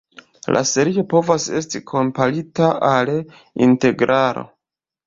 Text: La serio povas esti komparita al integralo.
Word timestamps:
La 0.55 0.61
serio 0.69 1.03
povas 1.11 1.45
esti 1.59 1.83
komparita 1.93 2.73
al 2.91 3.17
integralo. 3.69 4.49